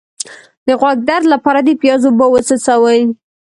[0.67, 3.01] د غوږ درد لپاره د پیاز اوبه وڅڅوئ